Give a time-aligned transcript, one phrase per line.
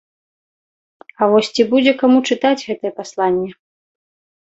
[1.19, 3.49] А вось ці будзе каму чытаць гэтае пасланне?